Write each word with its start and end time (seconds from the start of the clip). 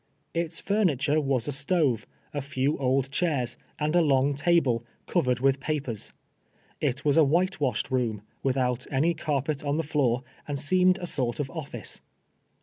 Its 0.33 0.59
furniture 0.59 1.21
was 1.21 1.47
a 1.47 1.51
stove, 1.51 2.07
a 2.33 2.41
few 2.41 2.75
old 2.79 3.11
chairs, 3.11 3.55
and 3.77 3.95
a 3.95 4.01
long 4.01 4.33
table, 4.33 4.83
covered 5.05 5.39
with 5.41 5.59
papers. 5.59 6.11
It 6.79 7.05
was 7.05 7.17
a 7.17 7.23
white 7.23 7.59
washed 7.59 7.91
room, 7.91 8.23
without 8.41 8.87
any 8.89 9.13
carpet 9.13 9.63
on 9.63 9.77
the 9.77 9.83
floor, 9.83 10.23
and 10.47 10.59
seemed 10.59 10.97
a 10.97 11.05
sort 11.05 11.39
of 11.39 11.51
office. 11.51 12.01